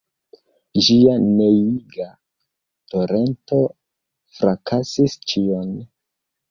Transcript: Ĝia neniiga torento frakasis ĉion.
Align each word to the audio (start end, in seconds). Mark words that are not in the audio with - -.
Ĝia 0.85 1.13
neniiga 1.25 2.09
torento 2.95 3.63
frakasis 4.41 5.23
ĉion. 5.33 5.75